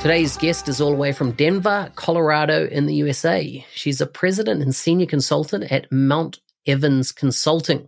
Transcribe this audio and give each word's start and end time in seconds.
Today's 0.00 0.38
guest 0.38 0.66
is 0.66 0.80
all 0.80 0.92
the 0.92 0.96
way 0.96 1.12
from 1.12 1.32
Denver, 1.32 1.92
Colorado, 1.94 2.66
in 2.68 2.86
the 2.86 2.94
USA. 2.94 3.62
She's 3.74 4.00
a 4.00 4.06
president 4.06 4.62
and 4.62 4.74
senior 4.74 5.04
consultant 5.04 5.70
at 5.70 5.92
Mount 5.92 6.40
Evans 6.66 7.12
Consulting. 7.12 7.86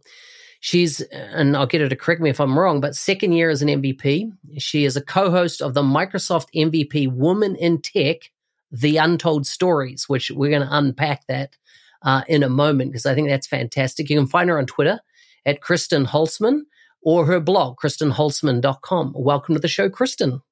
She's, 0.61 1.01
and 1.01 1.57
I'll 1.57 1.67
get 1.67 1.81
her 1.81 1.89
to 1.89 1.97
correct 1.97 2.21
me 2.21 2.29
if 2.29 2.39
I'm 2.39 2.59
wrong, 2.59 2.83
but 2.83 2.95
second 2.95 3.33
year 3.33 3.49
as 3.49 3.63
an 3.63 3.69
MVP. 3.69 4.31
She 4.59 4.85
is 4.85 4.95
a 4.95 5.01
co 5.01 5.31
host 5.31 5.63
of 5.63 5.73
the 5.73 5.81
Microsoft 5.81 6.49
MVP 6.55 7.11
Woman 7.11 7.57
in 7.57 7.81
Tech, 7.81 8.31
The 8.71 8.99
Untold 8.99 9.47
Stories, 9.47 10.07
which 10.07 10.31
we're 10.31 10.51
going 10.51 10.69
to 10.69 10.77
unpack 10.77 11.27
that 11.29 11.57
uh, 12.03 12.25
in 12.29 12.43
a 12.43 12.51
moment 12.51 12.93
because 12.93 13.07
I 13.07 13.15
think 13.15 13.29
that's 13.29 13.47
fantastic. 13.47 14.11
You 14.11 14.19
can 14.19 14.27
find 14.27 14.51
her 14.51 14.59
on 14.59 14.67
Twitter 14.67 15.01
at 15.47 15.63
Kristen 15.63 16.05
Hosman 16.05 16.65
or 17.01 17.25
her 17.25 17.41
blog, 17.41 17.79
kristenhosman.com. 17.79 19.15
Welcome 19.17 19.55
to 19.55 19.61
the 19.63 19.67
show, 19.67 19.89
Kristen. 19.89 20.43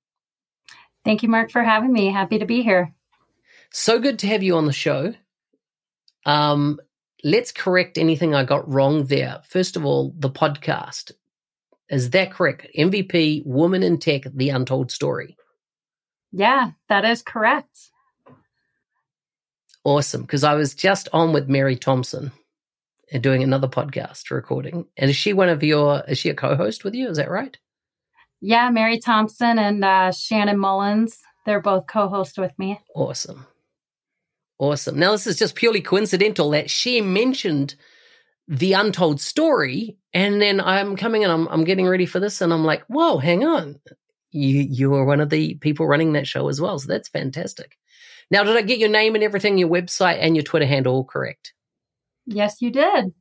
Thank 1.04 1.22
you, 1.22 1.28
Mark, 1.28 1.50
for 1.50 1.62
having 1.62 1.92
me. 1.92 2.12
Happy 2.12 2.38
to 2.38 2.46
be 2.46 2.62
here. 2.62 2.94
So 3.72 3.98
good 3.98 4.18
to 4.20 4.26
have 4.26 4.42
you 4.42 4.56
on 4.56 4.66
the 4.66 4.72
show. 4.72 5.14
Um, 6.26 6.80
let's 7.24 7.52
correct 7.52 7.98
anything 7.98 8.34
I 8.34 8.44
got 8.44 8.70
wrong 8.70 9.04
there. 9.04 9.40
First 9.44 9.76
of 9.76 9.84
all, 9.84 10.14
the 10.18 10.30
podcast. 10.30 11.12
Is 11.88 12.10
that 12.10 12.32
correct? 12.32 12.66
MVP 12.78 13.44
Woman 13.46 13.82
in 13.82 13.98
Tech, 13.98 14.22
The 14.32 14.50
Untold 14.50 14.92
Story. 14.92 15.36
Yeah, 16.32 16.72
that 16.88 17.04
is 17.04 17.22
correct. 17.22 17.76
Awesome. 19.82 20.22
Because 20.22 20.44
I 20.44 20.54
was 20.54 20.74
just 20.74 21.08
on 21.12 21.32
with 21.32 21.48
Mary 21.48 21.74
Thompson 21.76 22.32
and 23.12 23.22
doing 23.22 23.42
another 23.42 23.66
podcast 23.66 24.30
recording. 24.30 24.86
And 24.96 25.10
is 25.10 25.16
she 25.16 25.32
one 25.32 25.48
of 25.48 25.62
your, 25.62 26.04
is 26.06 26.18
she 26.18 26.28
a 26.28 26.34
co 26.34 26.54
host 26.54 26.84
with 26.84 26.94
you? 26.94 27.08
Is 27.08 27.16
that 27.16 27.30
right? 27.30 27.56
Yeah, 28.40 28.70
Mary 28.70 28.98
Thompson 28.98 29.58
and 29.58 29.84
uh, 29.84 30.12
Shannon 30.12 30.58
Mullins. 30.58 31.18
They're 31.46 31.60
both 31.60 31.86
co 31.86 32.08
hosts 32.08 32.38
with 32.38 32.58
me. 32.58 32.80
Awesome. 32.94 33.46
Awesome. 34.58 34.98
Now, 34.98 35.12
this 35.12 35.26
is 35.26 35.38
just 35.38 35.54
purely 35.54 35.80
coincidental 35.80 36.50
that 36.50 36.70
she 36.70 37.00
mentioned 37.00 37.74
the 38.46 38.74
untold 38.74 39.20
story. 39.20 39.96
And 40.12 40.40
then 40.40 40.60
I'm 40.60 40.96
coming 40.96 41.24
and 41.24 41.32
I'm, 41.32 41.48
I'm 41.48 41.64
getting 41.64 41.86
ready 41.86 42.04
for 42.04 42.20
this. 42.20 42.40
And 42.40 42.52
I'm 42.52 42.64
like, 42.64 42.82
whoa, 42.86 43.18
hang 43.18 43.44
on. 43.44 43.80
You, 44.32 44.60
you 44.60 44.94
are 44.94 45.04
one 45.04 45.20
of 45.20 45.30
the 45.30 45.54
people 45.54 45.86
running 45.86 46.12
that 46.12 46.26
show 46.26 46.48
as 46.48 46.60
well. 46.60 46.78
So 46.78 46.88
that's 46.88 47.08
fantastic. 47.08 47.78
Now, 48.30 48.44
did 48.44 48.56
I 48.56 48.62
get 48.62 48.78
your 48.78 48.90
name 48.90 49.14
and 49.14 49.24
everything, 49.24 49.56
your 49.56 49.68
website 49.68 50.18
and 50.20 50.36
your 50.36 50.42
Twitter 50.42 50.66
handle 50.66 50.94
all 50.94 51.04
correct? 51.04 51.52
Yes, 52.26 52.60
you 52.60 52.70
did. 52.70 53.12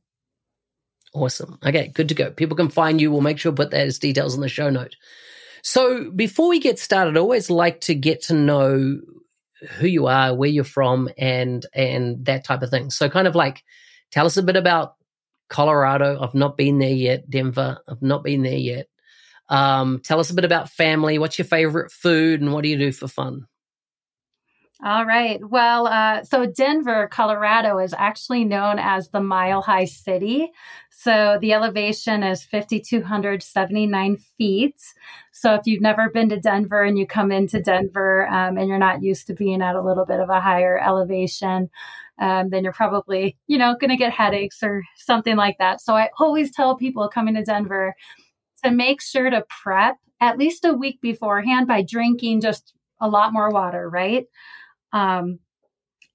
Awesome. 1.12 1.58
Okay, 1.64 1.88
good 1.88 2.08
to 2.08 2.14
go. 2.14 2.30
People 2.30 2.56
can 2.56 2.68
find 2.68 3.00
you. 3.00 3.10
We'll 3.10 3.20
make 3.20 3.38
sure 3.38 3.52
to 3.52 3.56
put 3.56 3.70
those 3.70 3.98
details 3.98 4.34
in 4.34 4.40
the 4.40 4.48
show 4.48 4.70
note. 4.70 4.94
So 5.62 6.10
before 6.10 6.48
we 6.48 6.60
get 6.60 6.78
started, 6.78 7.16
I 7.16 7.20
always 7.20 7.50
like 7.50 7.80
to 7.82 7.94
get 7.94 8.22
to 8.24 8.34
know 8.34 9.00
who 9.72 9.86
you 9.86 10.06
are, 10.06 10.34
where 10.34 10.48
you're 10.48 10.64
from, 10.64 11.08
and 11.18 11.66
and 11.74 12.24
that 12.26 12.44
type 12.44 12.62
of 12.62 12.70
thing. 12.70 12.90
So 12.90 13.08
kind 13.10 13.26
of 13.26 13.34
like 13.34 13.62
tell 14.10 14.24
us 14.24 14.36
a 14.36 14.42
bit 14.42 14.56
about 14.56 14.94
Colorado. 15.48 16.18
I've 16.20 16.34
not 16.34 16.56
been 16.56 16.78
there 16.78 16.88
yet. 16.88 17.28
Denver. 17.28 17.78
I've 17.88 18.02
not 18.02 18.22
been 18.22 18.42
there 18.42 18.52
yet. 18.52 18.86
Um, 19.48 20.00
tell 20.04 20.20
us 20.20 20.30
a 20.30 20.34
bit 20.34 20.44
about 20.44 20.70
family. 20.70 21.18
What's 21.18 21.38
your 21.38 21.46
favorite 21.46 21.90
food, 21.90 22.40
and 22.40 22.52
what 22.52 22.62
do 22.62 22.68
you 22.68 22.78
do 22.78 22.92
for 22.92 23.08
fun? 23.08 23.46
All 24.82 25.04
right. 25.04 25.38
Well, 25.46 25.86
uh, 25.86 26.22
so 26.22 26.46
Denver, 26.46 27.06
Colorado 27.08 27.78
is 27.78 27.94
actually 27.98 28.44
known 28.46 28.78
as 28.78 29.10
the 29.10 29.20
Mile 29.20 29.60
High 29.60 29.84
City. 29.84 30.50
So 30.88 31.36
the 31.38 31.52
elevation 31.52 32.22
is 32.22 32.44
5,279 32.44 34.16
feet. 34.38 34.80
So 35.32 35.54
if 35.54 35.66
you've 35.66 35.82
never 35.82 36.08
been 36.08 36.30
to 36.30 36.40
Denver 36.40 36.82
and 36.82 36.98
you 36.98 37.06
come 37.06 37.30
into 37.30 37.60
Denver 37.60 38.26
um, 38.28 38.56
and 38.56 38.68
you're 38.68 38.78
not 38.78 39.02
used 39.02 39.26
to 39.26 39.34
being 39.34 39.60
at 39.60 39.76
a 39.76 39.82
little 39.82 40.06
bit 40.06 40.18
of 40.20 40.30
a 40.30 40.40
higher 40.40 40.78
elevation, 40.78 41.68
um, 42.18 42.48
then 42.48 42.64
you're 42.64 42.72
probably, 42.72 43.36
you 43.48 43.58
know, 43.58 43.76
going 43.78 43.90
to 43.90 43.98
get 43.98 44.12
headaches 44.12 44.62
or 44.62 44.82
something 44.96 45.36
like 45.36 45.58
that. 45.58 45.82
So 45.82 45.94
I 45.94 46.08
always 46.18 46.52
tell 46.52 46.76
people 46.76 47.06
coming 47.08 47.34
to 47.34 47.44
Denver 47.44 47.94
to 48.64 48.70
make 48.70 49.02
sure 49.02 49.30
to 49.30 49.44
prep 49.48 49.96
at 50.20 50.38
least 50.38 50.64
a 50.64 50.72
week 50.72 51.00
beforehand 51.02 51.66
by 51.66 51.82
drinking 51.82 52.40
just 52.40 52.74
a 53.00 53.08
lot 53.08 53.32
more 53.32 53.50
water, 53.50 53.88
right? 53.88 54.26
Um, 54.92 55.38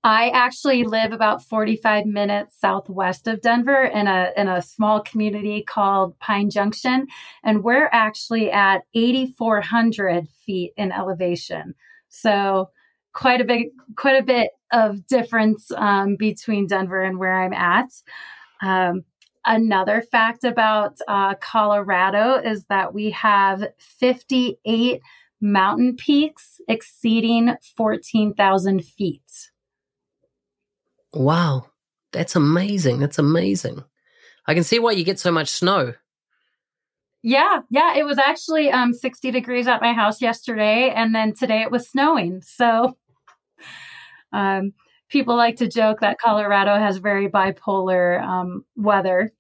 I 0.06 0.30
actually 0.30 0.84
live 0.84 1.14
about 1.14 1.44
45 1.44 2.06
minutes 2.06 2.60
southwest 2.60 3.28
of 3.28 3.42
Denver 3.42 3.86
in 3.86 4.06
a 4.06 4.32
in 4.38 4.48
a 4.48 4.62
small 4.62 5.02
community 5.02 5.64
called 5.64 6.20
Pine 6.20 6.52
Junction, 6.52 7.08
and 7.44 7.64
we're 7.64 7.90
actually 7.92 8.52
at 8.52 8.84
8,400 8.94 10.28
feet 10.46 10.74
in 10.78 10.92
elevation. 10.92 11.74
So 12.10 12.70
quite 13.14 13.42
a 13.42 13.46
big 13.46 13.70
quite 13.96 14.22
a 14.22 14.26
bit 14.26 14.52
of 14.72 15.08
difference 15.08 15.72
um, 15.72 16.18
between 16.18 16.68
Denver 16.68 17.02
and 17.02 17.18
where 17.18 17.42
I'm 17.42 17.54
at. 17.54 17.90
Um, 18.62 19.06
another 19.44 20.04
fact 20.04 20.44
about 20.44 21.00
uh, 21.08 21.34
Colorado 21.42 22.36
is 22.36 22.66
that 22.66 22.94
we 22.94 23.10
have 23.10 23.70
58 23.80 25.02
mountain 25.42 25.96
peaks 25.96 26.60
exceeding 26.68 27.56
14,000 27.76 28.84
feet. 28.84 29.52
Wow. 31.14 31.68
That's 32.12 32.36
amazing. 32.36 33.00
That's 33.00 33.20
amazing. 33.20 33.84
I 34.48 34.54
can 34.54 34.64
see 34.64 34.80
why 34.80 34.92
you 34.92 35.04
get 35.04 35.20
so 35.20 35.32
much 35.32 35.50
snow. 35.50 35.94
Yeah, 37.24 37.62
yeah. 37.70 37.96
It 37.96 38.06
was 38.06 38.20
actually 38.20 38.70
um, 38.70 38.94
60 38.94 39.32
degrees 39.32 39.68
at 39.68 39.82
my 39.82 39.94
house 39.94 40.22
yesterday, 40.22 40.92
and 40.96 41.14
then 41.14 41.34
today 41.34 41.62
it 41.62 41.72
was 41.72 41.90
snowing. 41.90 42.42
So 42.44 42.96
um, 44.32 44.74
people 45.10 45.36
like 45.36 45.58
to 45.58 45.68
joke 45.68 46.02
that 46.02 46.20
Colorado 46.20 46.78
has 46.78 46.98
very 46.98 47.28
bipolar 47.28 48.22
um, 48.22 48.64
weather. 48.76 49.32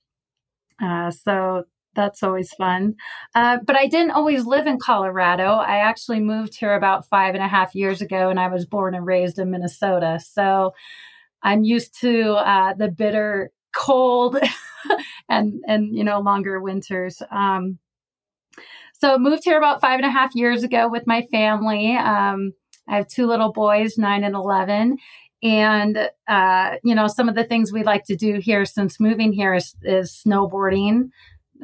Uh, 0.81 1.11
so 1.11 1.65
that's 1.95 2.23
always 2.23 2.51
fun. 2.53 2.95
Uh, 3.33 3.57
but 3.65 3.75
I 3.75 3.87
didn't 3.87 4.11
always 4.11 4.45
live 4.45 4.67
in 4.67 4.77
Colorado. 4.79 5.53
I 5.53 5.77
actually 5.77 6.19
moved 6.19 6.55
here 6.57 6.73
about 6.73 7.07
five 7.07 7.35
and 7.35 7.43
a 7.43 7.47
half 7.47 7.73
years 7.75 8.01
ago, 8.01 8.29
and 8.29 8.39
I 8.39 8.47
was 8.47 8.65
born 8.65 8.95
and 8.95 9.05
raised 9.05 9.39
in 9.39 9.51
Minnesota. 9.51 10.19
So 10.19 10.73
I'm 11.41 11.63
used 11.63 11.99
to 12.01 12.33
uh, 12.33 12.73
the 12.73 12.89
bitter 12.89 13.51
cold 13.75 14.37
and 15.29 15.61
and 15.67 15.95
you 15.95 16.03
know 16.03 16.19
longer 16.19 16.59
winters. 16.59 17.21
Um, 17.31 17.79
so 18.93 19.17
moved 19.17 19.43
here 19.43 19.57
about 19.57 19.81
five 19.81 19.99
and 19.99 20.05
a 20.05 20.11
half 20.11 20.35
years 20.35 20.63
ago 20.63 20.87
with 20.89 21.05
my 21.05 21.23
family. 21.31 21.95
Um, 21.95 22.53
I 22.87 22.97
have 22.97 23.07
two 23.07 23.27
little 23.27 23.51
boys, 23.51 23.97
nine 23.97 24.23
and 24.23 24.35
eleven, 24.35 24.97
and 25.43 26.09
uh, 26.27 26.75
you 26.83 26.95
know 26.95 27.07
some 27.07 27.29
of 27.29 27.35
the 27.35 27.43
things 27.43 27.71
we 27.71 27.83
like 27.83 28.05
to 28.05 28.15
do 28.15 28.39
here 28.39 28.65
since 28.65 28.99
moving 28.99 29.33
here 29.33 29.53
is, 29.53 29.75
is 29.83 30.23
snowboarding 30.25 31.09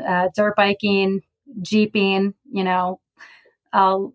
uh, 0.06 0.30
dirt 0.36 0.56
biking, 0.56 1.22
jeeping, 1.62 2.34
you 2.52 2.64
know, 2.64 3.00
I'll, 3.74 4.14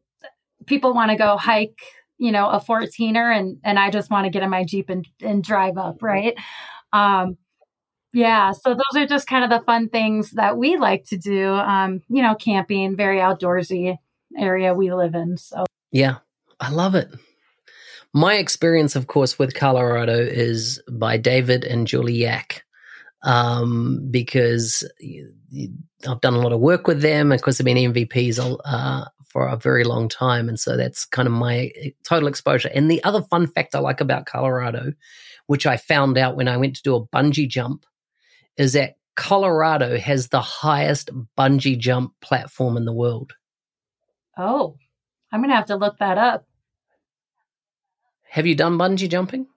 people 0.67 0.95
want 0.95 1.11
to 1.11 1.17
go 1.17 1.37
hike, 1.37 1.79
you 2.19 2.33
know, 2.33 2.49
a 2.49 2.61
14er 2.61 3.37
and, 3.37 3.59
and 3.65 3.79
I 3.79 3.91
just 3.91 4.11
want 4.11 4.25
to 4.25 4.31
get 4.31 4.43
in 4.43 4.51
my 4.51 4.65
Jeep 4.65 4.89
and, 4.89 5.07
and 5.21 5.43
drive 5.43 5.77
up. 5.79 6.03
Right. 6.03 6.35
Um, 6.93 7.37
Yeah, 8.13 8.53
so 8.53 8.71
those 8.75 9.03
are 9.03 9.07
just 9.07 9.27
kind 9.27 9.45
of 9.45 9.51
the 9.51 9.65
fun 9.67 9.91
things 9.91 10.31
that 10.33 10.57
we 10.57 10.79
like 10.79 11.05
to 11.07 11.19
do. 11.19 11.53
Um, 11.53 12.01
you 12.09 12.23
know, 12.23 12.35
camping, 12.35 12.97
very 12.97 13.19
outdoorsy 13.19 13.99
area 14.39 14.73
we 14.75 14.93
live 14.93 15.15
in. 15.15 15.37
So 15.37 15.67
yeah, 15.93 16.19
I 16.59 16.71
love 16.71 16.95
it. 16.95 17.11
My 18.15 18.35
experience, 18.35 18.97
of 18.97 19.07
course, 19.07 19.39
with 19.39 19.55
Colorado 19.55 20.15
is 20.15 20.81
by 20.91 21.19
David 21.19 21.65
and 21.65 21.87
Julie 21.87 22.15
Yack, 22.15 22.65
um, 23.27 24.07
because 24.11 24.89
I've 26.09 26.21
done 26.21 26.35
a 26.35 26.39
lot 26.39 26.53
of 26.53 26.61
work 26.61 26.87
with 26.87 27.03
them. 27.03 27.33
Of 27.33 27.43
course, 27.43 27.61
I've 27.61 27.65
been 27.65 27.93
MVPs 27.93 28.61
uh, 28.65 29.05
for 29.27 29.49
a 29.49 29.57
very 29.57 29.85
long 29.85 30.09
time, 30.09 30.49
and 30.49 30.59
so 30.59 30.77
that's 30.77 31.05
kind 31.05 31.27
of 31.27 31.35
my 31.35 31.73
eh, 31.83 31.91
total 32.05 32.29
exposure. 32.29 32.71
And 32.73 32.91
the 32.91 33.03
other 33.05 33.23
fun 33.23 33.49
fact 33.49 33.75
I 33.75 33.81
like 33.81 34.01
about 34.01 34.27
Colorado, 34.27 34.93
which 35.49 35.67
I 35.67 35.77
found 35.77 36.17
out 36.17 36.37
when 36.37 36.49
I 36.49 36.57
went 36.57 36.77
to 36.77 36.83
do 36.83 36.95
a 36.95 37.07
bungee 37.09 37.49
jump, 37.49 37.85
is 38.57 38.73
that 38.75 38.97
Colorado 39.17 39.99
has 39.99 40.29
the 40.29 40.41
highest 40.41 41.11
bungee 41.37 41.79
jump 41.79 42.13
platform 42.21 42.77
in 42.77 42.85
the 42.85 42.93
world. 42.93 43.33
Oh, 44.39 44.77
I'm 45.33 45.41
going 45.41 45.51
to 45.51 45.57
have 45.57 45.67
to 45.67 45.77
look 45.77 45.99
that 45.99 46.17
up. 46.17 46.47
Have 48.31 48.47
you 48.47 48.55
done 48.55 48.79
bungee 48.79 49.11
jumping? 49.11 49.49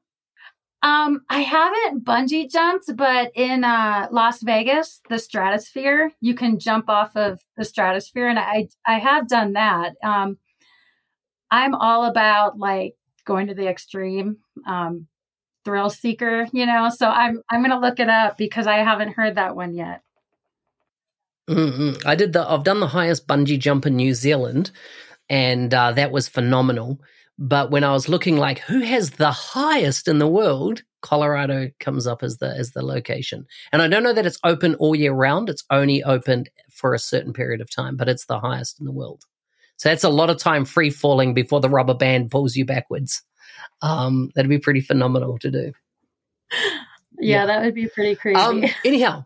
Um, 0.82 1.24
I 1.30 1.42
haven't 1.42 2.06
bungee 2.06 2.50
jumped, 2.50 2.96
but 2.96 3.32
in 3.36 3.66
uh, 3.66 4.08
Las 4.12 4.42
Vegas, 4.42 5.02
the 5.10 5.20
stratosphere, 5.20 6.12
you 6.22 6.34
can 6.34 6.58
jump 6.58 6.90
off 6.90 7.16
of 7.18 7.42
the 7.58 7.66
stratosphere, 7.66 8.30
and 8.30 8.40
I 8.40 8.70
I 8.88 9.00
have 9.00 9.28
done 9.28 9.54
that. 9.54 9.96
Um, 10.02 10.38
I'm 11.52 11.76
all 11.76 12.06
about 12.06 12.58
like 12.58 12.96
going 13.26 13.48
to 13.48 13.54
the 13.54 13.68
extreme, 13.68 14.38
um, 14.66 15.08
thrill 15.66 15.90
seeker, 15.90 16.48
you 16.54 16.66
know. 16.66 16.90
So 16.90 17.10
I'm 17.10 17.42
I'm 17.50 17.62
gonna 17.62 17.80
look 17.80 18.00
it 18.00 18.10
up 18.10 18.38
because 18.38 18.66
I 18.66 18.78
haven't 18.78 19.14
heard 19.14 19.36
that 19.36 19.58
one 19.58 19.74
yet. 19.74 20.02
Mm-hmm. 21.50 22.08
I 22.08 22.16
did 22.16 22.32
the 22.32 22.50
I've 22.50 22.64
done 22.64 22.80
the 22.80 22.88
highest 22.88 23.28
bungee 23.28 23.60
jump 23.60 23.86
in 23.86 23.98
New 23.98 24.14
Zealand, 24.14 24.72
and 25.30 25.74
uh, 25.74 25.92
that 25.92 26.12
was 26.12 26.30
phenomenal. 26.30 27.02
But 27.42 27.72
when 27.72 27.86
I 27.86 27.94
was 27.94 28.10
looking 28.10 28.36
like 28.36 28.60
who 28.60 28.82
has 28.82 29.12
the 29.12 29.32
highest 29.32 30.10
in 30.10 30.20
the 30.20 30.28
world, 30.28 30.84
Colorado 31.02 31.72
comes 31.80 32.06
up 32.06 32.22
as 32.22 32.38
the 32.38 32.50
as 32.50 32.72
the 32.72 32.86
location. 32.86 33.48
And 33.72 33.82
I 33.82 33.88
don't 33.88 34.04
know 34.04 34.14
that 34.14 34.26
it's 34.26 34.40
open 34.44 34.76
all 34.76 34.94
year 34.94 35.14
round. 35.14 35.50
It's 35.50 35.64
only 35.70 36.04
open 36.04 36.48
for 36.70 36.94
a 36.94 37.00
certain 37.00 37.32
period 37.32 37.62
of 37.62 37.72
time, 37.72 37.96
but 37.96 38.10
it's 38.10 38.26
the 38.26 38.42
highest 38.42 38.82
in 38.82 38.86
the 38.86 38.92
world. 38.92 39.24
So 39.78 39.88
that's 39.88 40.04
a 40.04 40.10
lot 40.10 40.30
of 40.30 40.38
time 40.38 40.66
free 40.66 40.90
falling 40.90 41.34
before 41.34 41.62
the 41.62 41.70
rubber 41.70 41.94
band 41.94 42.30
pulls 42.30 42.58
you 42.58 42.66
backwards. 42.66 43.24
Um, 43.82 44.32
that'd 44.36 44.50
be 44.50 44.60
pretty 44.60 44.82
phenomenal 44.82 45.40
to 45.40 45.50
do. 45.50 45.72
Yeah, 46.52 46.68
yeah. 47.20 47.46
that 47.46 47.64
would 47.64 47.74
be 47.74 47.88
pretty 47.88 48.16
crazy. 48.18 48.36
Um, 48.36 48.66
anyhow, 48.84 49.24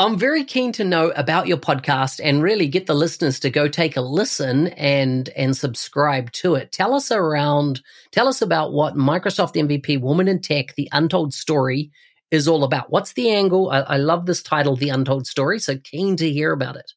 I'm 0.00 0.16
very 0.16 0.44
keen 0.44 0.70
to 0.72 0.84
know 0.84 1.10
about 1.16 1.48
your 1.48 1.56
podcast 1.56 2.20
and 2.22 2.40
really 2.40 2.68
get 2.68 2.86
the 2.86 2.94
listeners 2.94 3.40
to 3.40 3.50
go 3.50 3.66
take 3.66 3.96
a 3.96 4.00
listen 4.00 4.68
and 4.68 5.28
and 5.30 5.56
subscribe 5.56 6.30
to 6.32 6.54
it. 6.54 6.70
Tell 6.70 6.94
us 6.94 7.10
around 7.10 7.82
tell 8.12 8.28
us 8.28 8.40
about 8.40 8.72
what 8.72 8.94
Microsoft 8.94 9.56
MVP 9.56 10.00
Woman 10.00 10.28
in 10.28 10.40
Tech 10.40 10.76
the 10.76 10.88
Untold 10.92 11.34
Story 11.34 11.90
is 12.30 12.46
all 12.46 12.62
about. 12.62 12.90
What's 12.90 13.14
the 13.14 13.30
angle? 13.30 13.70
I, 13.70 13.80
I 13.80 13.96
love 13.96 14.26
this 14.26 14.40
title, 14.40 14.76
The 14.76 14.90
Untold 14.90 15.26
Story, 15.26 15.58
so 15.58 15.76
keen 15.76 16.14
to 16.16 16.30
hear 16.30 16.52
about 16.52 16.76
it. 16.76 16.92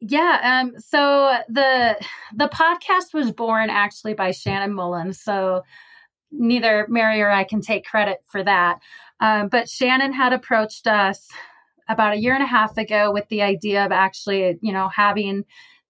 Yeah, 0.00 0.62
um 0.62 0.80
so 0.80 1.36
the 1.50 2.02
the 2.34 2.48
podcast 2.48 3.12
was 3.12 3.32
born 3.32 3.68
actually 3.68 4.14
by 4.14 4.30
Shannon 4.30 4.72
Mullins. 4.72 5.20
So 5.20 5.62
neither 6.30 6.86
Mary 6.88 7.20
or 7.20 7.30
I 7.30 7.44
can 7.44 7.60
take 7.60 7.84
credit 7.84 8.22
for 8.24 8.42
that. 8.42 8.78
Um, 9.20 9.48
but 9.48 9.68
Shannon 9.68 10.14
had 10.14 10.32
approached 10.32 10.86
us 10.86 11.28
about 11.88 12.14
a 12.14 12.18
year 12.18 12.34
and 12.34 12.42
a 12.42 12.46
half 12.46 12.76
ago 12.76 13.12
with 13.12 13.28
the 13.28 13.42
idea 13.42 13.84
of 13.84 13.92
actually, 13.92 14.58
you 14.60 14.72
know, 14.72 14.88
having 14.88 15.44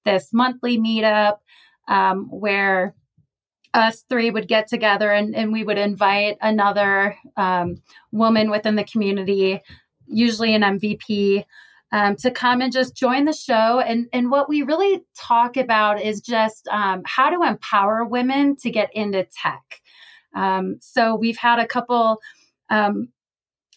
this 0.05 0.31
monthly 0.33 0.79
meetup 0.79 1.39
um, 1.89 2.29
where 2.31 2.95
us 3.75 4.05
three 4.09 4.31
would 4.31 4.49
get 4.49 4.69
together 4.69 5.11
and, 5.13 5.35
and 5.35 5.53
we 5.53 5.65
would 5.65 5.79
invite 5.79 6.37
another 6.41 7.17
um, 7.37 7.83
woman 8.13 8.51
within 8.51 8.77
the 8.77 8.85
community, 8.85 9.61
usually 10.07 10.55
an 10.55 10.63
MVP, 10.63 11.45
um, 11.93 12.17
to 12.17 12.31
come 12.31 12.61
and 12.61 12.73
just 12.73 12.97
join 12.97 13.25
the 13.25 13.33
show. 13.33 13.81
And, 13.81 14.07
and 14.13 14.31
what 14.31 14.49
we 14.49 14.63
really 14.63 15.03
talk 15.17 15.57
about 15.57 16.01
is 16.01 16.21
just 16.21 16.69
um, 16.69 17.03
how 17.05 17.31
to 17.31 17.49
empower 17.49 18.05
women 18.05 18.57
to 18.57 18.71
get 18.71 18.91
into 18.95 19.25
tech. 19.25 19.81
Um, 20.35 20.77
so 20.81 21.15
we've 21.15 21.39
had 21.39 21.59
a 21.59 21.67
couple 21.67 22.19
um, 22.71 23.09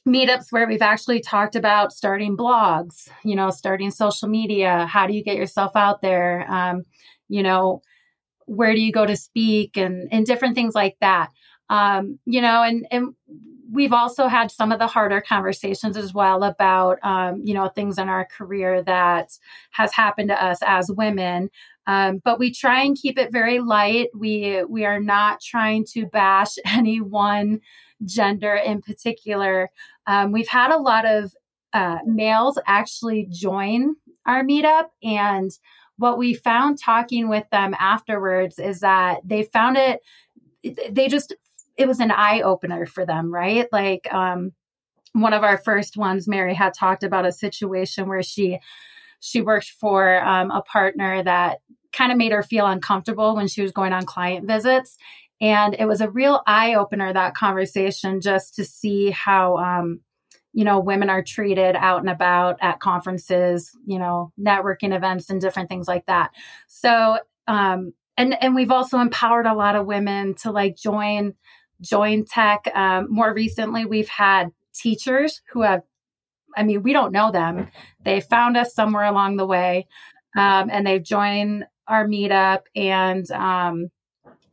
meetups 0.07 0.51
where 0.51 0.67
we've 0.67 0.81
actually 0.81 1.21
talked 1.21 1.55
about 1.55 1.93
starting 1.93 2.35
blogs, 2.35 3.09
you 3.23 3.35
know, 3.35 3.49
starting 3.49 3.91
social 3.91 4.27
media. 4.27 4.85
How 4.87 5.05
do 5.07 5.13
you 5.13 5.23
get 5.23 5.37
yourself 5.37 5.75
out 5.75 6.01
there? 6.01 6.45
Um, 6.51 6.83
you 7.29 7.43
know, 7.43 7.81
where 8.45 8.73
do 8.73 8.81
you 8.81 8.91
go 8.91 9.05
to 9.05 9.15
speak 9.15 9.77
and, 9.77 10.09
and 10.11 10.25
different 10.25 10.55
things 10.55 10.75
like 10.75 10.97
that. 11.01 11.29
Um, 11.69 12.19
you 12.25 12.41
know, 12.41 12.63
and, 12.63 12.85
and 12.91 13.15
we've 13.71 13.93
also 13.93 14.27
had 14.27 14.51
some 14.51 14.71
of 14.71 14.79
the 14.79 14.87
harder 14.87 15.21
conversations 15.21 15.95
as 15.95 16.13
well 16.13 16.43
about, 16.43 16.99
um, 17.03 17.41
you 17.43 17.53
know, 17.53 17.69
things 17.69 17.97
in 17.97 18.09
our 18.09 18.25
career 18.25 18.83
that 18.83 19.29
has 19.71 19.93
happened 19.93 20.29
to 20.29 20.43
us 20.43 20.59
as 20.65 20.91
women. 20.91 21.49
Um, 21.87 22.21
but 22.23 22.37
we 22.37 22.53
try 22.53 22.83
and 22.83 22.97
keep 22.97 23.17
it 23.17 23.31
very 23.31 23.59
light. 23.59 24.09
We 24.13 24.63
we 24.69 24.85
are 24.85 24.99
not 24.99 25.41
trying 25.41 25.85
to 25.93 26.05
bash 26.05 26.55
any 26.65 26.99
one 26.99 27.61
gender 28.03 28.55
in 28.55 28.81
particular. 28.81 29.69
Um, 30.07 30.31
we've 30.31 30.47
had 30.47 30.71
a 30.71 30.77
lot 30.77 31.05
of 31.05 31.33
uh, 31.73 31.99
males 32.05 32.59
actually 32.67 33.27
join 33.29 33.95
our 34.25 34.43
meetup. 34.43 34.87
And 35.03 35.51
what 35.97 36.17
we 36.17 36.33
found 36.33 36.79
talking 36.79 37.29
with 37.29 37.45
them 37.51 37.75
afterwards 37.79 38.59
is 38.59 38.81
that 38.81 39.19
they 39.23 39.43
found 39.43 39.77
it, 39.77 40.01
they 40.89 41.07
just, 41.07 41.33
it 41.77 41.87
was 41.87 41.99
an 41.99 42.11
eye 42.11 42.41
opener 42.41 42.85
for 42.85 43.05
them, 43.05 43.33
right? 43.33 43.67
Like, 43.71 44.11
um, 44.13 44.51
one 45.13 45.33
of 45.33 45.43
our 45.43 45.57
first 45.57 45.97
ones, 45.97 46.27
Mary 46.27 46.53
had 46.53 46.73
talked 46.73 47.03
about 47.03 47.25
a 47.25 47.31
situation 47.31 48.07
where 48.07 48.23
she 48.23 48.59
she 49.19 49.41
worked 49.41 49.69
for 49.79 50.23
um, 50.25 50.49
a 50.49 50.63
partner 50.63 51.23
that 51.23 51.59
kind 51.93 52.11
of 52.11 52.17
made 52.17 52.31
her 52.31 52.41
feel 52.41 52.65
uncomfortable 52.65 53.35
when 53.35 53.47
she 53.47 53.61
was 53.61 53.71
going 53.71 53.93
on 53.93 54.05
client 54.05 54.47
visits 54.47 54.97
and 55.41 55.75
it 55.77 55.85
was 55.85 55.99
a 56.01 56.09
real 56.09 56.41
eye 56.45 56.75
opener, 56.75 57.11
that 57.11 57.33
conversation, 57.33 58.21
just 58.21 58.55
to 58.55 58.63
see 58.63 59.09
how, 59.09 59.57
um, 59.57 60.01
you 60.53 60.63
know, 60.63 60.79
women 60.79 61.09
are 61.09 61.23
treated 61.23 61.75
out 61.75 62.01
and 62.01 62.09
about 62.09 62.57
at 62.61 62.79
conferences, 62.79 63.71
you 63.85 63.97
know, 63.97 64.31
networking 64.39 64.95
events 64.95 65.29
and 65.29 65.41
different 65.41 65.67
things 65.67 65.87
like 65.87 66.05
that. 66.05 66.29
So, 66.67 67.17
um, 67.47 67.93
and, 68.17 68.41
and 68.43 68.53
we've 68.53 68.71
also 68.71 68.99
empowered 68.99 69.47
a 69.47 69.55
lot 69.55 69.75
of 69.75 69.87
women 69.87 70.35
to 70.41 70.51
like 70.51 70.75
join, 70.75 71.33
join 71.81 72.25
tech. 72.25 72.67
Um, 72.75 73.07
more 73.09 73.33
recently, 73.33 73.85
we've 73.85 74.09
had 74.09 74.51
teachers 74.75 75.41
who 75.51 75.63
have, 75.63 75.81
I 76.55 76.63
mean, 76.63 76.83
we 76.83 76.93
don't 76.93 77.13
know 77.13 77.31
them. 77.31 77.69
They 78.03 78.19
found 78.21 78.57
us 78.57 78.75
somewhere 78.75 79.05
along 79.05 79.37
the 79.37 79.47
way. 79.47 79.87
Um, 80.37 80.69
and 80.69 80.85
they've 80.85 81.03
joined 81.03 81.65
our 81.87 82.05
meetup 82.05 82.63
and, 82.75 83.29
um, 83.31 83.89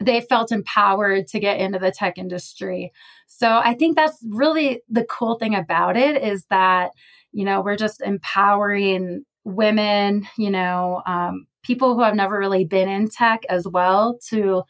they 0.00 0.20
felt 0.20 0.52
empowered 0.52 1.26
to 1.28 1.40
get 1.40 1.58
into 1.58 1.78
the 1.78 1.90
tech 1.90 2.18
industry. 2.18 2.92
So 3.26 3.48
I 3.48 3.74
think 3.74 3.96
that's 3.96 4.18
really 4.28 4.82
the 4.88 5.04
cool 5.04 5.36
thing 5.36 5.54
about 5.54 5.96
it 5.96 6.22
is 6.22 6.44
that, 6.50 6.92
you 7.32 7.44
know, 7.44 7.60
we're 7.60 7.76
just 7.76 8.00
empowering 8.00 9.24
women, 9.44 10.26
you 10.36 10.50
know, 10.50 11.02
um, 11.06 11.46
people 11.62 11.94
who 11.94 12.02
have 12.02 12.14
never 12.14 12.38
really 12.38 12.64
been 12.64 12.88
in 12.88 13.08
tech 13.08 13.42
as 13.48 13.66
well 13.66 14.18
to 14.28 14.62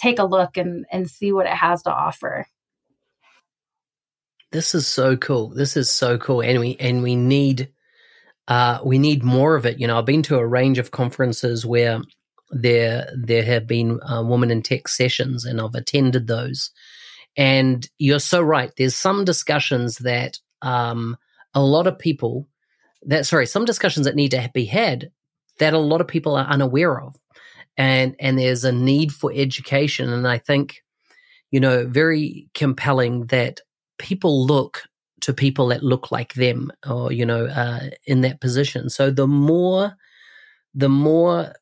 take 0.00 0.18
a 0.18 0.24
look 0.24 0.56
and, 0.56 0.84
and 0.92 1.08
see 1.10 1.32
what 1.32 1.46
it 1.46 1.52
has 1.52 1.82
to 1.84 1.90
offer. 1.90 2.46
This 4.52 4.74
is 4.74 4.86
so 4.86 5.16
cool. 5.16 5.48
This 5.48 5.76
is 5.76 5.90
so 5.90 6.18
cool. 6.18 6.42
And 6.42 6.60
we, 6.60 6.76
and 6.78 7.02
we 7.02 7.16
need, 7.16 7.70
uh, 8.48 8.80
we 8.84 8.98
need 8.98 9.24
more 9.24 9.56
of 9.56 9.66
it. 9.66 9.80
You 9.80 9.86
know, 9.86 9.98
I've 9.98 10.04
been 10.04 10.22
to 10.24 10.36
a 10.36 10.46
range 10.46 10.78
of 10.78 10.90
conferences 10.90 11.64
where 11.64 12.02
there 12.54 13.08
there 13.16 13.42
have 13.42 13.66
been 13.66 14.00
uh, 14.02 14.22
woman 14.22 14.50
in 14.50 14.62
tech 14.62 14.88
sessions, 14.88 15.44
and 15.44 15.60
I've 15.60 15.74
attended 15.74 16.26
those. 16.26 16.70
And 17.36 17.88
you're 17.98 18.20
so 18.20 18.40
right. 18.40 18.72
There's 18.76 18.94
some 18.94 19.24
discussions 19.24 19.98
that 19.98 20.38
um, 20.62 21.16
a 21.52 21.62
lot 21.62 21.86
of 21.86 21.98
people 21.98 22.48
that 23.06 23.26
sorry, 23.26 23.46
some 23.46 23.64
discussions 23.64 24.06
that 24.06 24.14
need 24.14 24.30
to 24.30 24.50
be 24.54 24.64
had 24.64 25.10
that 25.58 25.74
a 25.74 25.78
lot 25.78 26.00
of 26.00 26.08
people 26.08 26.36
are 26.36 26.46
unaware 26.46 27.00
of, 27.00 27.16
and 27.76 28.16
and 28.18 28.38
there's 28.38 28.64
a 28.64 28.72
need 28.72 29.12
for 29.12 29.32
education. 29.34 30.10
And 30.10 30.26
I 30.26 30.38
think 30.38 30.82
you 31.50 31.60
know 31.60 31.86
very 31.86 32.48
compelling 32.54 33.26
that 33.26 33.60
people 33.98 34.46
look 34.46 34.82
to 35.20 35.32
people 35.32 35.68
that 35.68 35.82
look 35.82 36.10
like 36.10 36.34
them 36.34 36.70
or 36.88 37.12
you 37.12 37.26
know 37.26 37.46
uh, 37.46 37.90
in 38.06 38.22
that 38.22 38.40
position. 38.40 38.90
So 38.90 39.10
the 39.10 39.26
more 39.26 39.96
the 40.74 40.88
more 40.88 41.54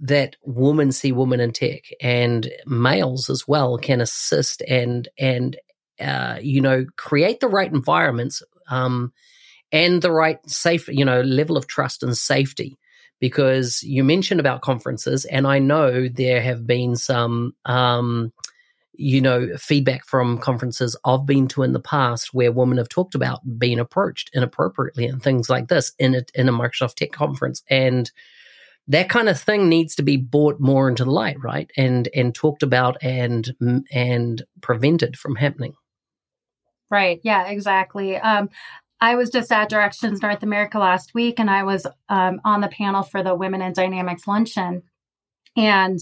that 0.00 0.36
women 0.44 0.92
see 0.92 1.12
women 1.12 1.40
in 1.40 1.52
tech 1.52 1.84
and 2.00 2.50
males 2.66 3.30
as 3.30 3.48
well 3.48 3.78
can 3.78 4.00
assist 4.00 4.62
and 4.68 5.08
and 5.18 5.56
uh, 6.00 6.38
you 6.42 6.60
know, 6.60 6.84
create 6.96 7.40
the 7.40 7.48
right 7.48 7.72
environments 7.72 8.42
um, 8.68 9.12
and 9.72 10.02
the 10.02 10.10
right 10.10 10.38
safe, 10.48 10.88
you 10.88 11.04
know, 11.04 11.20
level 11.22 11.56
of 11.56 11.66
trust 11.66 12.02
and 12.02 12.16
safety. 12.16 12.78
Because 13.18 13.82
you 13.82 14.04
mentioned 14.04 14.40
about 14.40 14.60
conferences, 14.60 15.24
and 15.24 15.46
I 15.46 15.58
know 15.58 16.06
there 16.06 16.42
have 16.42 16.66
been 16.66 16.96
some, 16.96 17.54
um, 17.64 18.30
you 18.92 19.22
know, 19.22 19.56
feedback 19.56 20.04
from 20.04 20.36
conferences 20.36 20.96
I've 21.02 21.24
been 21.24 21.48
to 21.48 21.62
in 21.62 21.72
the 21.72 21.80
past 21.80 22.34
where 22.34 22.52
women 22.52 22.76
have 22.76 22.90
talked 22.90 23.14
about 23.14 23.40
being 23.58 23.78
approached 23.78 24.30
inappropriately 24.34 25.06
and 25.06 25.22
things 25.22 25.48
like 25.48 25.68
this 25.68 25.92
in 25.98 26.14
a, 26.14 26.24
in 26.34 26.50
a 26.50 26.52
Microsoft 26.52 26.96
Tech 26.96 27.12
conference. 27.12 27.62
And 27.70 28.10
that 28.88 29.08
kind 29.08 29.28
of 29.28 29.40
thing 29.40 29.68
needs 29.68 29.94
to 29.96 30.02
be 30.02 30.16
brought 30.16 30.60
more 30.60 30.88
into 30.88 31.04
the 31.04 31.10
light, 31.10 31.36
right? 31.42 31.70
And 31.76 32.08
and 32.14 32.34
talked 32.34 32.62
about 32.62 32.96
and 33.02 33.52
and 33.90 34.42
prevented 34.60 35.18
from 35.18 35.36
happening. 35.36 35.74
Right. 36.90 37.20
Yeah. 37.24 37.48
Exactly. 37.48 38.16
Um, 38.16 38.48
I 39.00 39.16
was 39.16 39.30
just 39.30 39.52
at 39.52 39.68
Directions 39.68 40.22
North 40.22 40.42
America 40.42 40.78
last 40.78 41.14
week, 41.14 41.38
and 41.38 41.50
I 41.50 41.64
was 41.64 41.86
um, 42.08 42.40
on 42.44 42.60
the 42.60 42.68
panel 42.68 43.02
for 43.02 43.22
the 43.22 43.34
Women 43.34 43.60
in 43.60 43.72
Dynamics 43.72 44.26
luncheon, 44.26 44.82
and 45.56 45.98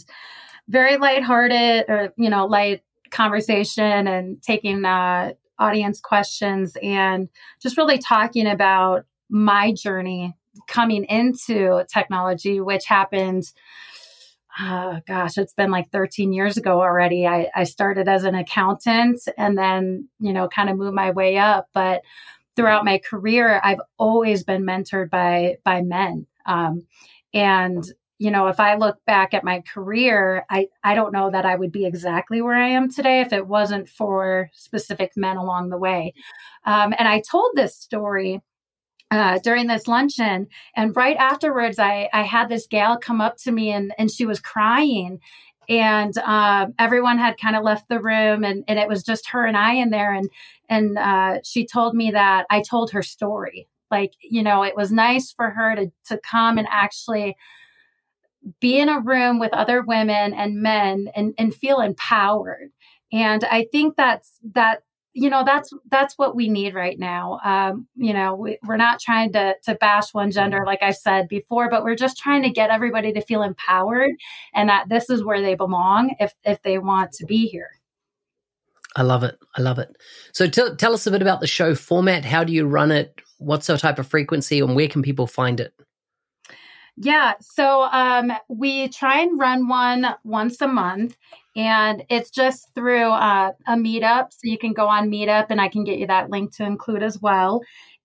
very 0.68 0.96
lighthearted, 0.96 1.86
or 1.88 2.12
you 2.16 2.30
know, 2.30 2.46
light 2.46 2.82
conversation, 3.10 4.06
and 4.06 4.42
taking 4.42 4.84
uh, 4.84 5.32
audience 5.58 6.00
questions, 6.00 6.76
and 6.82 7.28
just 7.62 7.76
really 7.76 7.98
talking 7.98 8.46
about 8.46 9.06
my 9.28 9.72
journey 9.72 10.36
coming 10.66 11.04
into 11.04 11.84
technology, 11.92 12.60
which 12.60 12.86
happened, 12.86 13.44
uh, 14.60 15.00
gosh, 15.06 15.36
it's 15.36 15.54
been 15.54 15.70
like 15.70 15.90
13 15.90 16.32
years 16.32 16.56
ago 16.56 16.80
already. 16.80 17.26
I, 17.26 17.48
I 17.54 17.64
started 17.64 18.08
as 18.08 18.24
an 18.24 18.34
accountant 18.34 19.20
and 19.36 19.58
then, 19.58 20.08
you 20.20 20.32
know, 20.32 20.48
kind 20.48 20.70
of 20.70 20.76
moved 20.76 20.94
my 20.94 21.10
way 21.10 21.38
up. 21.38 21.68
But 21.74 22.02
throughout 22.54 22.84
my 22.84 22.98
career, 22.98 23.60
I've 23.64 23.80
always 23.98 24.44
been 24.44 24.64
mentored 24.64 25.10
by 25.10 25.56
by 25.64 25.82
men. 25.82 26.26
Um, 26.46 26.86
and 27.32 27.84
you 28.18 28.30
know, 28.30 28.46
if 28.46 28.60
I 28.60 28.76
look 28.76 29.04
back 29.06 29.34
at 29.34 29.44
my 29.44 29.60
career, 29.62 30.46
I, 30.48 30.68
I 30.84 30.94
don't 30.94 31.12
know 31.12 31.30
that 31.30 31.44
I 31.44 31.56
would 31.56 31.72
be 31.72 31.84
exactly 31.84 32.40
where 32.40 32.54
I 32.54 32.68
am 32.68 32.90
today 32.90 33.20
if 33.20 33.32
it 33.32 33.46
wasn't 33.46 33.88
for 33.88 34.50
specific 34.54 35.12
men 35.16 35.36
along 35.36 35.68
the 35.68 35.78
way. 35.78 36.14
Um, 36.64 36.94
and 36.96 37.08
I 37.08 37.20
told 37.28 37.50
this 37.54 37.76
story 37.76 38.40
uh, 39.14 39.38
during 39.38 39.68
this 39.68 39.86
luncheon. 39.86 40.48
And 40.74 40.96
right 40.96 41.16
afterwards, 41.16 41.78
I, 41.78 42.08
I 42.12 42.22
had 42.22 42.48
this 42.48 42.66
gal 42.66 42.98
come 42.98 43.20
up 43.20 43.36
to 43.38 43.52
me 43.52 43.70
and, 43.70 43.94
and 43.96 44.10
she 44.10 44.26
was 44.26 44.40
crying. 44.40 45.20
And 45.68 46.12
uh, 46.18 46.66
everyone 46.80 47.18
had 47.18 47.38
kind 47.38 47.54
of 47.56 47.62
left 47.62 47.88
the 47.88 48.00
room, 48.00 48.44
and, 48.44 48.64
and 48.68 48.78
it 48.78 48.86
was 48.86 49.02
just 49.02 49.30
her 49.30 49.46
and 49.46 49.56
I 49.56 49.74
in 49.74 49.88
there. 49.88 50.12
And 50.12 50.28
and 50.68 50.98
uh, 50.98 51.38
she 51.42 51.64
told 51.66 51.94
me 51.94 52.10
that 52.10 52.44
I 52.50 52.60
told 52.60 52.90
her 52.90 53.00
story. 53.00 53.66
Like 53.90 54.12
you 54.20 54.42
know, 54.42 54.62
it 54.62 54.76
was 54.76 54.92
nice 54.92 55.32
for 55.32 55.48
her 55.48 55.74
to 55.74 55.90
to 56.08 56.18
come 56.18 56.58
and 56.58 56.68
actually 56.70 57.34
be 58.60 58.78
in 58.78 58.90
a 58.90 59.00
room 59.00 59.38
with 59.38 59.54
other 59.54 59.80
women 59.80 60.34
and 60.34 60.60
men 60.60 61.08
and, 61.16 61.32
and 61.38 61.54
feel 61.54 61.80
empowered. 61.80 62.70
And 63.10 63.42
I 63.44 63.66
think 63.72 63.96
that's 63.96 64.32
that 64.52 64.82
you 65.14 65.30
know 65.30 65.44
that's 65.44 65.72
that's 65.90 66.18
what 66.18 66.36
we 66.36 66.48
need 66.48 66.74
right 66.74 66.98
now. 66.98 67.40
Um, 67.44 67.86
you 67.96 68.12
know 68.12 68.34
we, 68.34 68.58
are 68.68 68.76
not 68.76 69.00
trying 69.00 69.32
to 69.32 69.54
to 69.62 69.74
bash 69.76 70.12
one 70.12 70.30
gender 70.30 70.64
like 70.66 70.82
i 70.82 70.90
said 70.90 71.28
before 71.28 71.70
but 71.70 71.84
we're 71.84 71.94
just 71.94 72.18
trying 72.18 72.42
to 72.42 72.50
get 72.50 72.70
everybody 72.70 73.12
to 73.12 73.20
feel 73.20 73.42
empowered 73.42 74.12
and 74.54 74.68
that 74.68 74.88
this 74.88 75.08
is 75.08 75.24
where 75.24 75.40
they 75.40 75.54
belong 75.54 76.14
if 76.18 76.34
if 76.44 76.60
they 76.62 76.78
want 76.78 77.12
to 77.12 77.26
be 77.26 77.46
here. 77.46 77.70
I 78.96 79.02
love 79.02 79.24
it. 79.24 79.36
I 79.56 79.60
love 79.60 79.80
it. 79.80 79.96
So 80.32 80.46
tell, 80.46 80.76
tell 80.76 80.94
us 80.94 81.06
a 81.06 81.10
bit 81.10 81.22
about 81.22 81.40
the 81.40 81.48
show 81.48 81.74
format. 81.74 82.24
How 82.24 82.44
do 82.44 82.52
you 82.52 82.64
run 82.64 82.92
it? 82.92 83.20
What's 83.38 83.66
the 83.66 83.76
type 83.76 83.98
of 83.98 84.06
frequency 84.06 84.60
and 84.60 84.76
where 84.76 84.86
can 84.86 85.02
people 85.02 85.26
find 85.26 85.58
it 85.58 85.74
yeah, 86.96 87.34
so 87.40 87.82
um, 87.84 88.32
we 88.48 88.88
try 88.88 89.20
and 89.20 89.38
run 89.38 89.66
one 89.66 90.06
once 90.22 90.60
a 90.60 90.68
month, 90.68 91.16
and 91.56 92.04
it's 92.08 92.30
just 92.30 92.72
through 92.74 93.10
uh, 93.10 93.50
a 93.66 93.72
meetup. 93.72 94.26
So 94.30 94.40
you 94.44 94.58
can 94.58 94.72
go 94.72 94.86
on 94.86 95.10
Meetup, 95.10 95.46
and 95.50 95.60
I 95.60 95.68
can 95.68 95.82
get 95.82 95.98
you 95.98 96.06
that 96.06 96.30
link 96.30 96.54
to 96.56 96.64
include 96.64 97.02
as 97.02 97.20
well. 97.20 97.62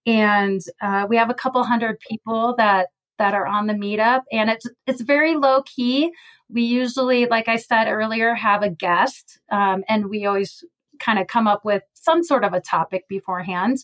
And 0.07 0.61
uh, 0.81 1.05
we 1.07 1.17
have 1.17 1.29
a 1.29 1.35
couple 1.35 1.63
hundred 1.63 1.99
people 1.99 2.55
that 2.57 2.87
that 3.19 3.33
are 3.35 3.45
on 3.45 3.67
the 3.67 3.73
meetup, 3.73 4.21
and 4.31 4.49
it's 4.49 4.65
it's 4.87 5.01
very 5.01 5.35
low 5.35 5.61
key. 5.63 6.11
We 6.49 6.63
usually, 6.63 7.27
like 7.27 7.47
I 7.47 7.57
said 7.57 7.87
earlier, 7.87 8.33
have 8.33 8.63
a 8.63 8.69
guest, 8.71 9.39
um, 9.51 9.83
and 9.87 10.09
we 10.09 10.25
always 10.25 10.63
kind 10.99 11.19
of 11.19 11.27
come 11.27 11.47
up 11.47 11.63
with 11.63 11.83
some 11.93 12.23
sort 12.23 12.43
of 12.43 12.53
a 12.53 12.61
topic 12.61 13.07
beforehand. 13.07 13.77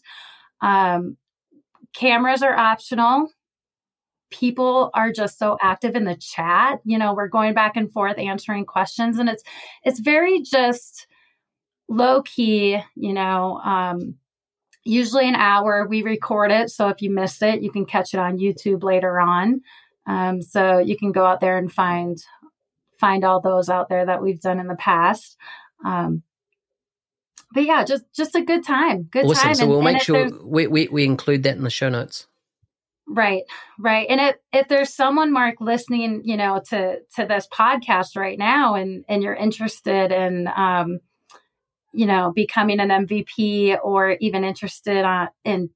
Um, 0.61 1.17
cameras 1.93 2.41
are 2.41 2.57
optional 2.57 3.29
people 4.39 4.89
are 4.93 5.11
just 5.11 5.39
so 5.39 5.57
active 5.61 5.95
in 5.95 6.05
the 6.05 6.15
chat. 6.15 6.79
You 6.83 6.97
know 6.97 7.13
we're 7.13 7.27
going 7.27 7.53
back 7.53 7.75
and 7.75 7.91
forth 7.91 8.17
answering 8.17 8.65
questions 8.65 9.17
and 9.17 9.29
it's 9.29 9.43
it's 9.83 9.99
very 9.99 10.41
just 10.41 11.07
low 11.87 12.23
key 12.23 12.79
you 12.95 13.13
know 13.13 13.61
um 13.63 14.15
usually 14.83 15.29
an 15.29 15.35
hour 15.35 15.87
we 15.87 16.01
record 16.01 16.49
it 16.49 16.71
so 16.71 16.87
if 16.87 16.99
you 16.99 17.11
miss 17.11 17.43
it 17.43 17.61
you 17.61 17.71
can 17.71 17.85
catch 17.85 18.13
it 18.13 18.19
on 18.19 18.37
youtube 18.37 18.83
later 18.83 19.19
on. 19.19 19.61
Um, 20.07 20.41
so 20.41 20.77
you 20.77 20.95
can 20.97 21.11
go 21.11 21.25
out 21.25 21.41
there 21.41 21.57
and 21.57 21.71
find 21.71 22.17
find 22.99 23.23
all 23.23 23.41
those 23.41 23.69
out 23.69 23.89
there 23.89 24.05
that 24.05 24.21
we've 24.21 24.39
done 24.39 24.59
in 24.59 24.67
the 24.67 24.75
past. 24.75 25.37
Um, 25.83 26.23
but 27.53 27.63
yeah 27.63 27.83
just 27.83 28.03
just 28.13 28.35
a 28.35 28.41
good 28.41 28.63
time 28.63 29.03
good 29.03 29.25
awesome. 29.25 29.43
time 29.43 29.55
so 29.55 29.63
and, 29.63 29.71
we'll 29.71 29.81
make 29.81 30.01
sure 30.01 30.29
we, 30.43 30.67
we, 30.67 30.87
we 30.89 31.05
include 31.05 31.43
that 31.43 31.55
in 31.55 31.63
the 31.63 31.69
show 31.69 31.89
notes 31.89 32.27
Right, 33.07 33.43
right. 33.77 34.07
And 34.09 34.19
if 34.19 34.35
if 34.51 34.67
there's 34.67 34.93
someone, 34.93 35.31
Mark, 35.31 35.55
listening, 35.59 36.21
you 36.23 36.37
know, 36.37 36.61
to 36.69 36.99
to 37.15 37.25
this 37.25 37.47
podcast 37.53 38.15
right 38.17 38.37
now, 38.37 38.73
and 38.73 39.05
and 39.07 39.21
you're 39.21 39.35
interested 39.35 40.11
in, 40.11 40.49
um, 40.55 40.99
you 41.93 42.07
know, 42.07 42.31
becoming 42.33 42.79
an 42.79 42.89
MVP 42.89 43.77
or 43.83 44.17
even 44.19 44.43
interested 44.43 45.05
on, 45.05 45.29
in 45.43 45.69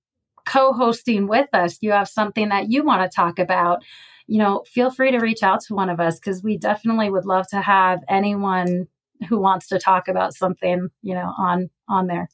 co-hosting 0.48 1.28
with 1.28 1.48
us, 1.54 1.78
you 1.82 1.92
have 1.92 2.10
something 2.10 2.50
that 2.50 2.72
you 2.72 2.84
want 2.84 3.04
to 3.04 3.16
talk 3.16 3.38
about, 3.38 3.84
you 4.26 4.40
know, 4.40 4.64
feel 4.68 4.90
free 4.90 5.12
to 5.12 5.20
reach 5.20 5.44
out 5.44 5.62
to 5.62 5.76
one 5.76 5.90
of 5.90 6.00
us 6.00 6.20
because 6.20 6.42
we 6.42 6.58
definitely 6.58 7.12
would 7.12 7.26
love 7.26 7.48
to 7.50 7.62
have 7.62 8.00
anyone 8.10 8.88
who 9.28 9.40
wants 9.40 9.68
to 9.68 9.78
talk 9.78 10.08
about 10.08 10.34
something, 10.34 10.90
you 11.04 11.14
know, 11.14 11.32
on 11.38 11.70
on 11.88 12.08
there. 12.08 12.28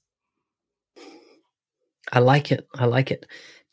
I 2.12 2.20
like 2.20 2.52
it. 2.52 2.68
I 2.74 2.86
like 2.86 3.12
it. 3.12 3.26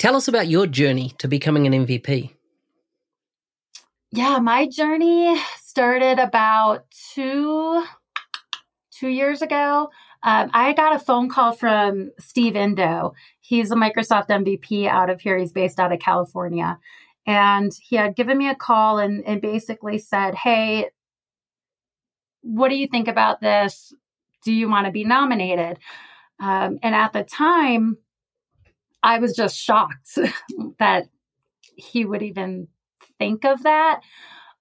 Tell 0.03 0.17
us 0.17 0.27
about 0.27 0.49
your 0.49 0.67
journey 0.67 1.11
to 1.19 1.29
becoming 1.29 1.65
an 1.65 1.87
MVP. 1.87 2.35
Yeah, 4.11 4.41
my 4.41 4.67
journey 4.67 5.41
started 5.61 6.19
about 6.19 6.87
two 7.15 7.85
two 8.91 9.07
years 9.07 9.43
ago. 9.43 9.91
Um, 10.25 10.51
I 10.53 10.73
got 10.73 10.97
a 10.97 10.99
phone 10.99 11.29
call 11.29 11.53
from 11.53 12.11
Steve 12.19 12.55
Endow. 12.55 13.13
He's 13.43 13.71
a 13.71 13.77
Microsoft 13.77 14.27
MVP 14.27 14.89
out 14.89 15.09
of 15.09 15.21
here. 15.21 15.39
He's 15.39 15.53
based 15.53 15.79
out 15.79 15.93
of 15.93 16.01
California. 16.01 16.81
And 17.25 17.71
he 17.81 17.95
had 17.95 18.17
given 18.17 18.37
me 18.37 18.49
a 18.49 18.57
call 18.57 18.99
and, 18.99 19.23
and 19.25 19.41
basically 19.41 19.99
said, 19.99 20.35
Hey, 20.35 20.91
what 22.41 22.71
do 22.71 22.75
you 22.75 22.89
think 22.89 23.07
about 23.07 23.41
this? 23.41 23.95
Do 24.45 24.53
you 24.53 24.69
want 24.69 24.87
to 24.87 24.91
be 24.93 25.05
nominated? 25.05 25.79
Um, 26.41 26.81
and 26.83 26.93
at 26.93 27.13
the 27.13 27.23
time, 27.23 27.99
I 29.03 29.19
was 29.19 29.35
just 29.35 29.57
shocked 29.57 30.19
that 30.79 31.07
he 31.77 32.05
would 32.05 32.23
even 32.23 32.69
think 33.19 33.45
of 33.45 33.63
that. 33.65 34.01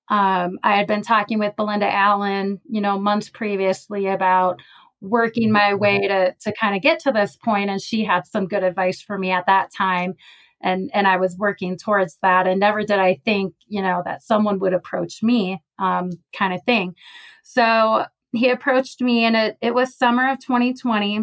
Um, 0.10 0.60
I 0.64 0.76
had 0.78 0.88
been 0.88 1.04
talking 1.04 1.40
with 1.40 1.56
Belinda 1.56 1.92
Allen, 1.92 2.60
you 2.70 2.82
know, 2.82 3.00
months 3.00 3.30
previously 3.30 4.08
about 4.08 4.62
working 5.02 5.52
my 5.52 5.74
way 5.74 6.08
to 6.08 6.34
to 6.42 6.54
kind 6.54 6.76
of 6.76 6.82
get 6.82 7.00
to 7.02 7.12
this 7.12 7.38
point, 7.38 7.70
and 7.70 7.82
she 7.82 8.04
had 8.04 8.28
some 8.28 8.48
good 8.48 8.64
advice 8.64 9.02
for 9.02 9.18
me 9.18 9.32
at 9.32 9.46
that 9.48 9.72
time, 9.74 10.16
and 10.62 10.92
and 10.94 11.08
I 11.08 11.18
was 11.18 11.38
working 11.38 11.78
towards 11.78 12.18
that. 12.22 12.48
And 12.48 12.60
never 12.60 12.84
did 12.84 13.00
I 13.00 13.22
think, 13.26 13.54
you 13.68 13.82
know, 13.82 14.02
that 14.06 14.24
someone 14.24 14.60
would 14.60 14.74
approach 14.74 15.24
me, 15.24 15.62
um, 15.80 16.12
kind 16.38 16.54
of 16.54 16.62
thing. 16.64 16.96
So 17.44 18.06
he 18.34 18.50
approached 18.50 19.02
me, 19.02 19.24
and 19.26 19.36
it 19.36 19.58
it 19.62 19.74
was 19.74 19.96
summer 19.98 20.30
of 20.32 20.40
2020, 20.40 21.22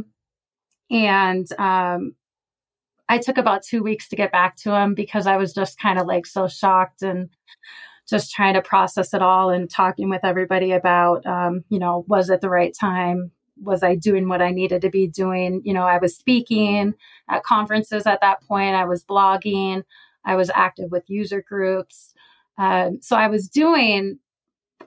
and 0.91 1.47
um, 1.59 2.15
I 3.09 3.19
took 3.19 3.39
about 3.39 3.63
two 3.63 3.83
weeks 3.83 4.09
to 4.09 4.17
get 4.17 4.33
back 4.33 4.57
to 4.57 4.75
him 4.75 4.95
because 4.95 5.27
I 5.27 5.37
was 5.37 5.55
just 5.55 5.79
kind 5.79 5.99
of 5.99 6.07
like 6.07 6.27
so 6.27 6.47
shocked 6.47 7.03
and 7.03 7.31
just 8.09 8.33
trying 8.33 8.55
to 8.55 8.63
process 8.63 9.13
it 9.13 9.23
all 9.23 9.51
and 9.51 9.71
talking 9.71 10.09
with 10.09 10.25
everybody 10.25 10.73
about, 10.73 11.27
um, 11.27 11.65
you 11.69 11.79
know, 11.79 12.05
was 12.09 12.31
it 12.31 12.41
the 12.41 12.49
right 12.49 12.75
time? 12.79 13.31
Was 13.61 13.83
I 13.83 13.97
doing 13.97 14.29
what 14.29 14.41
I 14.41 14.51
needed 14.51 14.83
to 14.83 14.91
be 14.91 15.07
doing? 15.07 15.63
You 15.65 15.75
know, 15.75 15.83
I 15.83 15.99
was 15.99 16.17
speaking 16.17 16.95
at 17.29 17.43
conferences 17.43 18.07
at 18.07 18.21
that 18.21 18.43
point, 18.43 18.75
I 18.75 18.85
was 18.85 19.05
blogging, 19.05 19.83
I 20.25 20.37
was 20.37 20.51
active 20.55 20.91
with 20.91 21.05
user 21.09 21.43
groups. 21.43 22.15
Um, 22.57 22.99
so 23.03 23.17
I 23.17 23.29
was 23.29 23.49
doing 23.49 24.19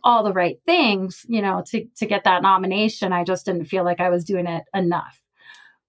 all 0.04 0.24
the 0.24 0.34
right 0.34 0.58
things, 0.66 1.25
you 1.28 1.42
know, 1.42 1.63
to, 1.68 1.86
to 1.98 2.06
get 2.06 2.24
that 2.24 2.42
nomination. 2.42 3.13
I 3.13 3.24
just 3.24 3.46
didn't 3.46 3.66
feel 3.66 3.84
like 3.84 4.00
I 4.00 4.10
was 4.10 4.24
doing 4.25 4.48
it 4.48 4.63
enough. 4.74 5.22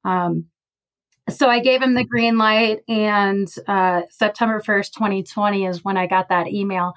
Um, 0.04 0.46
so 1.30 1.48
I 1.48 1.60
gave 1.60 1.80
him 1.80 1.94
the 1.94 2.04
green 2.04 2.36
light, 2.36 2.80
and 2.88 3.52
uh, 3.68 4.02
September 4.10 4.60
1st, 4.60 4.92
2020 4.92 5.66
is 5.66 5.84
when 5.84 5.96
I 5.96 6.06
got 6.06 6.28
that 6.30 6.48
email. 6.48 6.94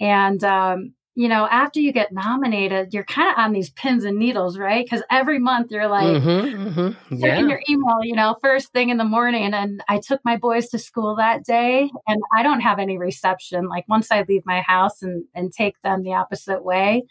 And, 0.00 0.42
um, 0.44 0.94
you 1.14 1.28
know, 1.28 1.46
after 1.46 1.80
you 1.80 1.92
get 1.92 2.12
nominated, 2.12 2.92
you're 2.92 3.04
kind 3.04 3.30
of 3.30 3.38
on 3.38 3.52
these 3.52 3.70
pins 3.70 4.04
and 4.04 4.18
needles, 4.18 4.58
right? 4.58 4.84
Because 4.84 5.02
every 5.10 5.38
month 5.38 5.70
you're 5.70 5.88
like 5.88 6.22
mm-hmm, 6.22 6.68
mm-hmm. 6.68 7.14
Yeah. 7.14 7.28
checking 7.28 7.48
your 7.48 7.62
email, 7.68 7.98
you 8.02 8.14
know, 8.14 8.36
first 8.42 8.72
thing 8.72 8.90
in 8.90 8.98
the 8.98 9.04
morning. 9.04 9.54
And 9.54 9.82
I 9.88 9.98
took 9.98 10.20
my 10.24 10.36
boys 10.36 10.68
to 10.68 10.78
school 10.78 11.16
that 11.16 11.44
day, 11.44 11.90
and 12.06 12.22
I 12.36 12.42
don't 12.42 12.60
have 12.60 12.78
any 12.78 12.98
reception. 12.98 13.68
Like 13.68 13.84
once 13.88 14.10
I 14.10 14.24
leave 14.28 14.42
my 14.44 14.60
house 14.60 15.02
and, 15.02 15.24
and 15.34 15.52
take 15.52 15.80
them 15.82 16.02
the 16.02 16.14
opposite 16.14 16.64
way, 16.64 17.04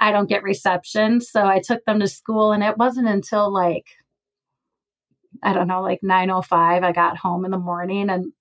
I 0.00 0.12
don't 0.12 0.28
get 0.28 0.42
reception. 0.42 1.20
So 1.20 1.44
I 1.44 1.60
took 1.60 1.84
them 1.84 2.00
to 2.00 2.08
school, 2.08 2.52
and 2.52 2.62
it 2.62 2.78
wasn't 2.78 3.08
until 3.08 3.52
like 3.52 3.86
I 5.42 5.52
don't 5.52 5.68
know, 5.68 5.82
like 5.82 6.02
905. 6.02 6.82
I 6.82 6.92
got 6.92 7.16
home 7.16 7.44
in 7.44 7.50
the 7.50 7.58
morning 7.58 8.10
and 8.10 8.32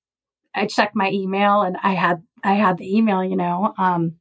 I 0.56 0.68
checked 0.68 0.96
my 0.96 1.10
email 1.12 1.62
and 1.62 1.78
I 1.84 1.94
had 1.94 2.22
I 2.44 2.54
had 2.54 2.78
the 2.78 2.96
email, 2.96 3.24
you 3.24 3.36
know. 3.36 3.74
Um, 3.78 4.16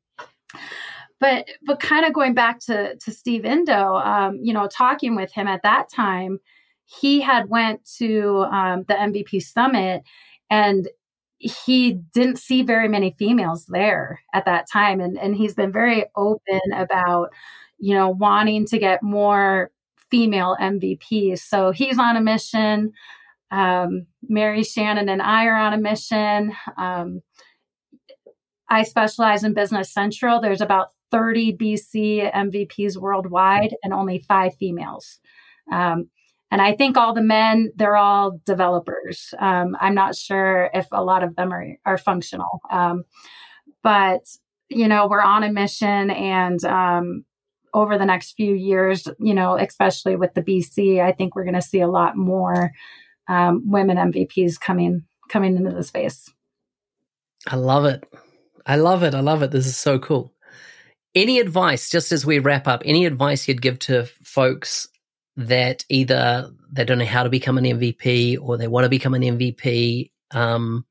but 1.20 1.46
but 1.64 1.80
kind 1.80 2.04
of 2.06 2.12
going 2.12 2.34
back 2.34 2.60
to 2.60 2.96
to 2.96 3.12
Steve 3.12 3.42
Endow, 3.42 4.04
um, 4.04 4.38
you 4.42 4.52
know, 4.52 4.68
talking 4.68 5.14
with 5.14 5.32
him 5.32 5.46
at 5.46 5.62
that 5.62 5.88
time, 5.90 6.38
he 6.84 7.20
had 7.20 7.48
went 7.48 7.84
to 7.98 8.46
um, 8.50 8.84
the 8.88 8.94
MVP 8.94 9.42
summit 9.42 10.02
and 10.50 10.88
he 11.38 11.94
didn't 12.14 12.38
see 12.38 12.62
very 12.62 12.88
many 12.88 13.14
females 13.18 13.66
there 13.66 14.20
at 14.32 14.44
that 14.44 14.66
time 14.70 15.00
and 15.00 15.18
and 15.18 15.34
he's 15.34 15.54
been 15.54 15.72
very 15.72 16.04
open 16.16 16.60
about 16.74 17.30
you 17.78 17.94
know 17.94 18.08
wanting 18.08 18.64
to 18.66 18.78
get 18.78 19.02
more 19.02 19.70
female 20.12 20.56
MVPs. 20.60 21.40
So 21.40 21.72
he's 21.72 21.98
on 21.98 22.16
a 22.16 22.20
mission. 22.20 22.92
Um, 23.50 24.06
Mary 24.28 24.62
Shannon 24.62 25.08
and 25.08 25.22
I 25.22 25.46
are 25.46 25.56
on 25.56 25.72
a 25.72 25.78
mission. 25.78 26.52
Um, 26.76 27.22
I 28.68 28.84
specialize 28.84 29.42
in 29.42 29.54
Business 29.54 29.92
Central. 29.92 30.40
There's 30.40 30.60
about 30.60 30.90
30 31.10 31.56
BC 31.56 32.32
MVPs 32.32 32.96
worldwide 32.96 33.74
and 33.82 33.92
only 33.92 34.24
five 34.28 34.54
females. 34.56 35.18
Um, 35.70 36.10
and 36.50 36.60
I 36.60 36.74
think 36.74 36.98
all 36.98 37.14
the 37.14 37.22
men, 37.22 37.72
they're 37.76 37.96
all 37.96 38.38
developers. 38.44 39.32
Um, 39.38 39.74
I'm 39.80 39.94
not 39.94 40.14
sure 40.14 40.68
if 40.74 40.86
a 40.92 41.02
lot 41.02 41.22
of 41.22 41.34
them 41.36 41.52
are, 41.52 41.66
are 41.86 41.98
functional. 41.98 42.60
Um, 42.70 43.04
but, 43.82 44.20
you 44.68 44.88
know, 44.88 45.06
we're 45.08 45.22
on 45.22 45.44
a 45.44 45.52
mission 45.52 46.10
and 46.10 46.62
um, 46.64 47.24
over 47.74 47.98
the 47.98 48.06
next 48.06 48.32
few 48.32 48.54
years, 48.54 49.06
you 49.18 49.34
know, 49.34 49.56
especially 49.56 50.16
with 50.16 50.34
the 50.34 50.42
BC, 50.42 51.00
I 51.00 51.12
think 51.12 51.34
we're 51.34 51.44
going 51.44 51.54
to 51.54 51.62
see 51.62 51.80
a 51.80 51.88
lot 51.88 52.16
more 52.16 52.72
um, 53.28 53.62
women 53.70 53.96
MVPs 53.96 54.60
coming 54.60 55.04
coming 55.28 55.56
into 55.56 55.70
the 55.72 55.82
space. 55.82 56.28
I 57.46 57.56
love 57.56 57.84
it. 57.84 58.04
I 58.66 58.76
love 58.76 59.02
it. 59.02 59.14
I 59.14 59.20
love 59.20 59.42
it. 59.42 59.50
This 59.50 59.66
is 59.66 59.76
so 59.76 59.98
cool. 59.98 60.32
Any 61.14 61.40
advice, 61.40 61.90
just 61.90 62.12
as 62.12 62.24
we 62.24 62.38
wrap 62.38 62.66
up, 62.66 62.82
any 62.84 63.06
advice 63.06 63.48
you'd 63.48 63.62
give 63.62 63.78
to 63.80 64.04
folks 64.22 64.88
that 65.36 65.84
either 65.88 66.50
they 66.70 66.84
don't 66.84 66.98
know 66.98 67.04
how 67.04 67.22
to 67.22 67.30
become 67.30 67.58
an 67.58 67.64
MVP 67.64 68.38
or 68.40 68.56
they 68.56 68.68
want 68.68 68.84
to 68.84 68.90
become 68.90 69.14
an 69.14 69.22
MVP 69.22 70.10
um, 70.30 70.84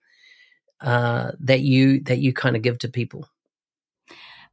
uh, 0.81 1.31
that 1.39 1.61
you 1.61 2.01
that 2.01 2.19
you 2.19 2.33
kind 2.33 2.55
of 2.55 2.61
give 2.61 2.79
to 2.79 2.89
people? 2.89 3.27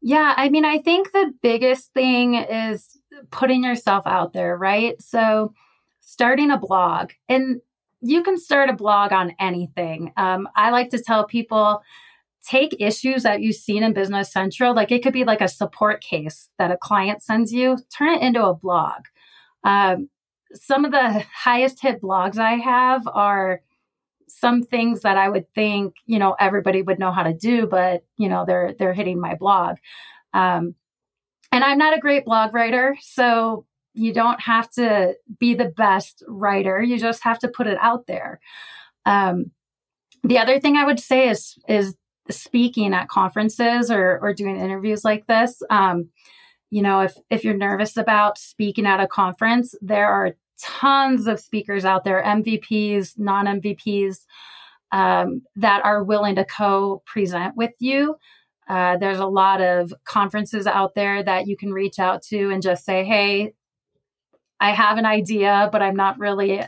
Yeah, 0.00 0.34
I 0.36 0.48
mean, 0.48 0.64
I 0.64 0.78
think 0.78 1.12
the 1.12 1.32
biggest 1.42 1.92
thing 1.92 2.34
is 2.34 2.96
putting 3.30 3.64
yourself 3.64 4.06
out 4.06 4.32
there, 4.32 4.56
right? 4.56 5.00
So, 5.02 5.52
starting 6.00 6.50
a 6.50 6.58
blog, 6.58 7.10
and 7.28 7.60
you 8.00 8.22
can 8.22 8.38
start 8.38 8.70
a 8.70 8.74
blog 8.74 9.12
on 9.12 9.34
anything. 9.40 10.12
Um, 10.16 10.48
I 10.54 10.70
like 10.70 10.90
to 10.90 11.02
tell 11.02 11.26
people 11.26 11.82
take 12.46 12.76
issues 12.78 13.24
that 13.24 13.42
you've 13.42 13.56
seen 13.56 13.82
in 13.82 13.92
Business 13.92 14.32
Central, 14.32 14.74
like 14.74 14.92
it 14.92 15.02
could 15.02 15.12
be 15.12 15.24
like 15.24 15.40
a 15.40 15.48
support 15.48 16.00
case 16.00 16.48
that 16.58 16.70
a 16.70 16.76
client 16.76 17.22
sends 17.22 17.52
you, 17.52 17.76
turn 17.96 18.14
it 18.14 18.22
into 18.22 18.44
a 18.44 18.54
blog. 18.54 19.02
Um, 19.64 20.08
some 20.54 20.84
of 20.84 20.92
the 20.92 21.24
highest 21.34 21.82
hit 21.82 22.00
blogs 22.00 22.38
I 22.38 22.54
have 22.54 23.02
are 23.12 23.60
some 24.28 24.62
things 24.62 25.00
that 25.02 25.16
I 25.16 25.28
would 25.28 25.52
think, 25.54 25.96
you 26.06 26.18
know, 26.18 26.36
everybody 26.38 26.82
would 26.82 26.98
know 26.98 27.12
how 27.12 27.22
to 27.22 27.34
do, 27.34 27.66
but 27.66 28.04
you 28.16 28.28
know, 28.28 28.44
they're 28.46 28.74
they're 28.78 28.94
hitting 28.94 29.20
my 29.20 29.34
blog. 29.34 29.76
Um, 30.32 30.74
and 31.50 31.64
I'm 31.64 31.78
not 31.78 31.96
a 31.96 32.00
great 32.00 32.24
blog 32.24 32.54
writer, 32.54 32.96
so 33.00 33.64
you 33.94 34.12
don't 34.12 34.40
have 34.40 34.70
to 34.72 35.14
be 35.38 35.54
the 35.54 35.72
best 35.76 36.22
writer. 36.28 36.82
You 36.82 36.98
just 36.98 37.24
have 37.24 37.38
to 37.40 37.48
put 37.48 37.66
it 37.66 37.78
out 37.80 38.06
there. 38.06 38.40
Um, 39.06 39.50
the 40.22 40.38
other 40.38 40.60
thing 40.60 40.76
I 40.76 40.84
would 40.84 41.00
say 41.00 41.28
is 41.28 41.58
is 41.68 41.96
speaking 42.30 42.92
at 42.92 43.08
conferences 43.08 43.90
or 43.90 44.18
or 44.20 44.34
doing 44.34 44.56
interviews 44.56 45.04
like 45.04 45.26
this. 45.26 45.62
Um, 45.70 46.10
you 46.70 46.82
know, 46.82 47.00
if 47.00 47.14
if 47.30 47.44
you're 47.44 47.56
nervous 47.56 47.96
about 47.96 48.38
speaking 48.38 48.86
at 48.86 49.00
a 49.00 49.06
conference, 49.06 49.74
there 49.80 50.08
are 50.08 50.34
tons 50.60 51.26
of 51.26 51.40
speakers 51.40 51.84
out 51.84 52.04
there, 52.04 52.22
MVPs, 52.22 53.18
non 53.18 53.46
MVPs, 53.46 54.26
um, 54.92 55.42
that 55.56 55.84
are 55.84 56.04
willing 56.04 56.36
to 56.36 56.44
co 56.44 57.02
present 57.06 57.56
with 57.56 57.72
you. 57.78 58.16
Uh, 58.68 58.98
there's 58.98 59.18
a 59.18 59.26
lot 59.26 59.60
of 59.60 59.92
conferences 60.04 60.66
out 60.66 60.94
there 60.94 61.22
that 61.22 61.46
you 61.46 61.56
can 61.56 61.72
reach 61.72 61.98
out 61.98 62.22
to 62.22 62.50
and 62.50 62.62
just 62.62 62.84
say, 62.84 63.04
hey, 63.04 63.54
I 64.60 64.72
have 64.72 64.98
an 64.98 65.06
idea, 65.06 65.68
but 65.72 65.82
I'm 65.82 65.96
not 65.96 66.18
really, 66.18 66.62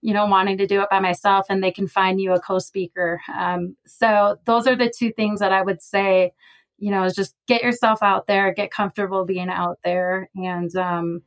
you 0.00 0.14
know, 0.14 0.26
wanting 0.26 0.58
to 0.58 0.66
do 0.66 0.80
it 0.82 0.90
by 0.90 1.00
myself. 1.00 1.46
And 1.48 1.62
they 1.62 1.72
can 1.72 1.88
find 1.88 2.20
you 2.20 2.32
a 2.32 2.40
co 2.40 2.58
speaker. 2.58 3.20
Um, 3.36 3.76
so 3.86 4.38
those 4.44 4.66
are 4.66 4.76
the 4.76 4.92
two 4.96 5.12
things 5.12 5.40
that 5.40 5.52
I 5.52 5.62
would 5.62 5.82
say, 5.82 6.32
you 6.78 6.90
know, 6.90 7.04
is 7.04 7.14
just 7.14 7.34
get 7.48 7.62
yourself 7.62 8.02
out 8.02 8.26
there, 8.26 8.54
get 8.54 8.70
comfortable 8.70 9.24
being 9.24 9.50
out 9.50 9.78
there, 9.84 10.30
and 10.36 10.74
um, 10.76 11.22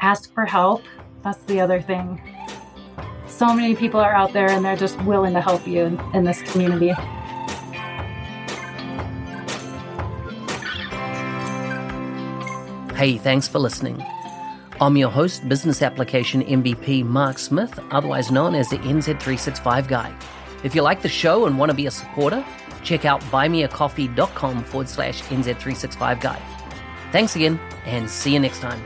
ask 0.00 0.32
for 0.34 0.44
help 0.46 0.82
that's 1.22 1.42
the 1.44 1.60
other 1.60 1.80
thing. 1.80 2.20
So 3.26 3.54
many 3.54 3.74
people 3.74 4.00
are 4.00 4.12
out 4.12 4.32
there 4.32 4.50
and 4.50 4.64
they're 4.64 4.76
just 4.76 5.00
willing 5.02 5.34
to 5.34 5.40
help 5.40 5.66
you 5.66 5.84
in, 5.84 6.00
in 6.14 6.24
this 6.24 6.42
community. 6.52 6.92
Hey, 12.96 13.16
thanks 13.16 13.48
for 13.48 13.58
listening. 13.58 14.04
I'm 14.78 14.96
your 14.96 15.10
host, 15.10 15.48
Business 15.48 15.80
Application 15.80 16.42
MVP 16.42 17.04
Mark 17.04 17.38
Smith, 17.38 17.78
otherwise 17.90 18.30
known 18.30 18.54
as 18.54 18.68
the 18.68 18.76
NZ365 18.78 19.88
Guy. 19.88 20.14
If 20.64 20.74
you 20.74 20.82
like 20.82 21.00
the 21.00 21.08
show 21.08 21.46
and 21.46 21.58
want 21.58 21.70
to 21.70 21.74
be 21.74 21.86
a 21.86 21.90
supporter, 21.90 22.44
check 22.82 23.06
out 23.06 23.22
buymeacoffee.com 23.24 24.64
forward 24.64 24.88
slash 24.88 25.22
NZ365 25.22 26.20
Guy. 26.20 26.42
Thanks 27.10 27.36
again, 27.36 27.58
and 27.86 28.08
see 28.08 28.34
you 28.34 28.38
next 28.38 28.60
time. 28.60 28.82